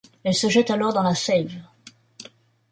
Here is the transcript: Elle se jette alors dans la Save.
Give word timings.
Elle 0.23 0.33
se 0.33 0.49
jette 0.49 0.71
alors 0.71 0.93
dans 0.93 1.03
la 1.03 1.13
Save. 1.13 1.53